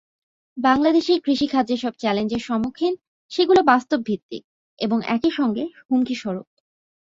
বাংলাদেশের 0.57 1.19
কৃষি 1.21 1.47
খাত 1.47 1.65
যেসব 1.67 1.93
চ্যালেঞ্জের 1.93 2.39
সম্মুখীন, 2.39 2.93
সেগুলো 3.31 3.61
বাস্তবভিত্তিক 3.63 4.43
এবং 4.79 4.97
একই 5.07 5.31
সঙ্গে 5.31 5.63
হুমকিস্বরূপ। 5.89 6.47